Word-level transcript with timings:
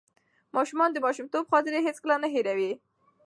ماشومان 0.55 0.89
د 0.93 0.97
ماشومتوب 1.05 1.43
خاطرې 1.51 1.79
هیڅکله 1.87 2.15
نه 2.23 2.27
هېروي. 2.33 2.71